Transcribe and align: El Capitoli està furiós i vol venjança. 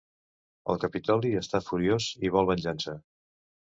El 0.73 0.79
Capitoli 0.83 1.31
està 1.41 1.61
furiós 1.67 2.07
i 2.29 2.33
vol 2.39 2.51
venjança. 2.53 2.97